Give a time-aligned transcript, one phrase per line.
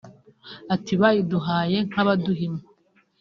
[0.75, 2.61] Ati “Bayiduhaye nk’abaduhima